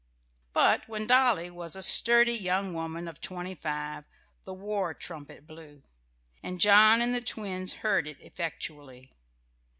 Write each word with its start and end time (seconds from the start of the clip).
But 0.51 0.89
when 0.89 1.05
Dolly 1.05 1.51
was 1.51 1.75
a 1.75 1.83
sturdy 1.83 2.33
young 2.33 2.73
woman 2.73 3.07
of 3.07 3.21
twenty 3.21 3.53
five 3.53 4.05
the 4.45 4.51
war 4.55 4.95
trumpet 4.95 5.45
blew, 5.45 5.83
and 6.41 6.59
John 6.59 7.01
and 7.03 7.13
the 7.13 7.21
twins 7.21 7.71
heard 7.85 8.07
it 8.07 8.19
effectually. 8.19 9.11